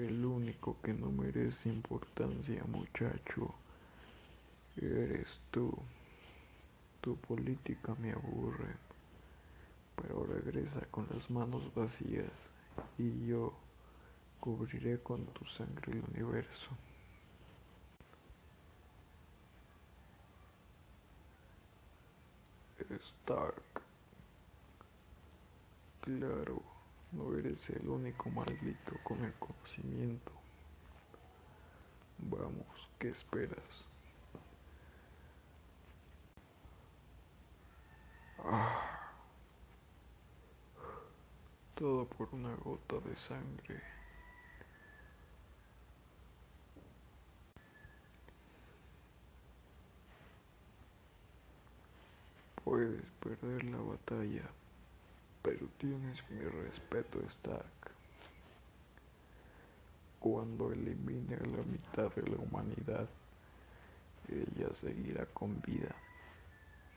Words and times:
El 0.00 0.24
único 0.24 0.76
que 0.82 0.92
no 0.92 1.12
merece 1.12 1.68
importancia, 1.68 2.64
muchacho, 2.64 3.54
eres 4.76 5.28
tú. 5.52 5.70
Tu 7.02 7.14
política 7.16 7.94
me 7.96 8.12
aburre, 8.12 8.76
pero 9.96 10.24
regresa 10.24 10.80
con 10.90 11.06
las 11.10 11.30
manos 11.30 11.62
vacías 11.74 12.32
y 12.98 13.26
yo 13.26 13.52
cubriré 14.40 15.00
con 15.00 15.26
tu 15.26 15.44
sangre 15.46 15.92
el 15.92 16.04
universo. 16.14 16.70
Stark. 23.24 23.82
Claro, 26.02 26.62
no 27.12 27.36
eres 27.36 27.58
el 27.70 27.88
único 27.88 28.30
maldito 28.30 28.92
con 29.02 29.24
el 29.24 29.32
conocimiento. 29.34 30.32
Vamos, 32.18 32.66
¿qué 32.98 33.08
esperas? 33.10 33.58
Ah, 38.38 39.00
todo 41.74 42.06
por 42.06 42.28
una 42.32 42.54
gota 42.56 42.96
de 43.00 43.16
sangre. 43.28 43.82
Puedes 52.64 53.02
perder 53.20 53.64
la 53.64 53.78
batalla, 53.78 54.50
pero 55.42 55.66
tienes 55.78 56.18
mi 56.30 56.40
respeto, 56.40 57.20
Stark. 57.30 57.92
Cuando 60.18 60.70
elimine 60.72 61.34
a 61.34 61.46
la 61.46 61.62
mitad 61.64 62.14
de 62.14 62.30
la 62.30 62.36
humanidad, 62.36 63.08
ella 64.28 64.68
seguirá 64.80 65.26
con 65.26 65.60
vida. 65.62 65.94